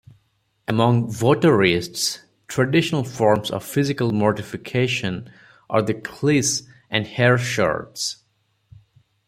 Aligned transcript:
Among 0.67 1.05
votarists, 1.11 2.23
traditional 2.47 3.03
forms 3.03 3.51
of 3.51 3.63
physical 3.63 4.11
mortification 4.11 5.31
are 5.69 5.83
the 5.83 5.93
cilice 5.93 6.63
and 6.89 7.05
hair-shirts. 7.05 8.17